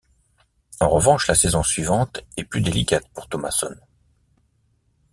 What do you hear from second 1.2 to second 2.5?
la saison suivante est